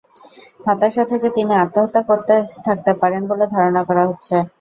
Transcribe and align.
হতাশা 0.65 1.03
থেকে 1.05 1.27
তিনি 1.29 1.53
আত্মহত্যা 1.55 2.01
করে 2.07 2.35
থাকতে 2.67 2.91
পারেন 3.01 3.21
বলে 3.27 3.45
ধারণা 3.55 3.81
করা 3.89 4.03
হচ্ছে। 4.09 4.35